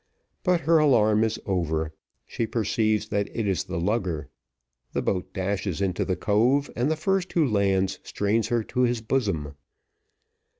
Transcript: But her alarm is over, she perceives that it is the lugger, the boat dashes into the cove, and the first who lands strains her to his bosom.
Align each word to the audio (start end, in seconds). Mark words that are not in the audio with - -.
But 0.43 0.61
her 0.61 0.79
alarm 0.79 1.23
is 1.23 1.39
over, 1.45 1.93
she 2.25 2.47
perceives 2.47 3.09
that 3.09 3.29
it 3.37 3.47
is 3.47 3.65
the 3.65 3.79
lugger, 3.79 4.29
the 4.93 5.03
boat 5.03 5.31
dashes 5.31 5.79
into 5.79 6.03
the 6.03 6.15
cove, 6.15 6.71
and 6.75 6.89
the 6.89 6.95
first 6.95 7.31
who 7.33 7.45
lands 7.47 7.99
strains 8.01 8.47
her 8.47 8.63
to 8.63 8.79
his 8.81 9.01
bosom. 9.01 9.53